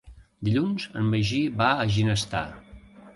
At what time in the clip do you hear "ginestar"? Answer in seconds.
1.97-2.45